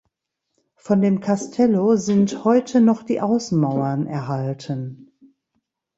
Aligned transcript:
Von 0.77 0.99
dem 1.03 1.19
Castelo 1.19 1.95
sind 1.95 2.43
heute 2.43 2.81
noch 2.81 3.03
die 3.03 3.21
Außenmauern 3.21 4.07
erhalten. 4.07 5.11